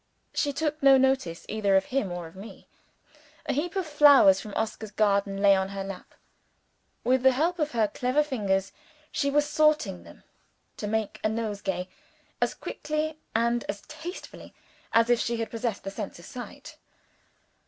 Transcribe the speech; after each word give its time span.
She 0.33 0.51
took 0.51 0.81
no 0.81 0.97
notice 0.97 1.45
either 1.47 1.75
of 1.75 1.85
him 1.93 2.11
or 2.11 2.25
of 2.25 2.35
me. 2.35 2.67
A 3.45 3.53
heap 3.53 3.75
of 3.75 3.85
flowers 3.85 4.41
from 4.41 4.55
Oscar's 4.55 4.89
garden 4.89 5.39
lay 5.43 5.53
in 5.53 5.67
her 5.67 5.83
lap. 5.83 6.15
With 7.03 7.21
the 7.21 7.33
help 7.33 7.59
of 7.59 7.73
her 7.73 7.87
clever 7.87 8.23
fingers, 8.23 8.71
she 9.11 9.29
was 9.29 9.45
sorting 9.47 10.01
them 10.01 10.23
to 10.77 10.87
make 10.87 11.19
a 11.23 11.29
nosegay, 11.29 11.87
as 12.41 12.55
quickly 12.55 13.19
and 13.35 13.63
as 13.69 13.81
tastefully 13.81 14.55
as 14.91 15.11
if 15.11 15.19
she 15.19 15.37
had 15.37 15.51
possessed 15.51 15.83
the 15.83 15.91
sense 15.91 16.17
of 16.17 16.25
sight. 16.25 16.77